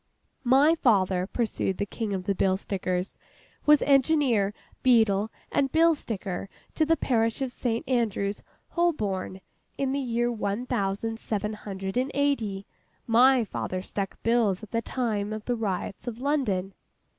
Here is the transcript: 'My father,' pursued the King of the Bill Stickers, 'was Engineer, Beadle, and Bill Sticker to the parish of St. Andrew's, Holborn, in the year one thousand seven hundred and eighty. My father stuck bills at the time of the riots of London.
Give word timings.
'My 0.43 0.73
father,' 0.73 1.27
pursued 1.27 1.77
the 1.77 1.85
King 1.85 2.11
of 2.11 2.23
the 2.23 2.33
Bill 2.33 2.57
Stickers, 2.57 3.19
'was 3.67 3.83
Engineer, 3.83 4.51
Beadle, 4.81 5.29
and 5.51 5.71
Bill 5.71 5.93
Sticker 5.93 6.49
to 6.73 6.87
the 6.87 6.97
parish 6.97 7.39
of 7.39 7.51
St. 7.51 7.87
Andrew's, 7.87 8.41
Holborn, 8.69 9.41
in 9.77 9.91
the 9.91 9.99
year 9.99 10.31
one 10.31 10.65
thousand 10.65 11.19
seven 11.19 11.53
hundred 11.53 11.97
and 11.97 12.09
eighty. 12.15 12.65
My 13.05 13.43
father 13.43 13.83
stuck 13.83 14.17
bills 14.23 14.63
at 14.63 14.71
the 14.71 14.81
time 14.81 15.31
of 15.31 15.45
the 15.45 15.55
riots 15.55 16.07
of 16.07 16.19
London. 16.19 16.73